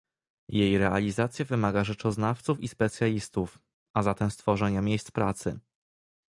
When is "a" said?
3.93-4.03